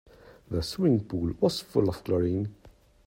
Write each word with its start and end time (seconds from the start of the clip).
The 0.49 0.63
swimming 0.63 1.05
pool 1.05 1.35
was 1.41 1.59
full 1.59 1.87
of 1.87 2.03
chlorine. 2.03 2.55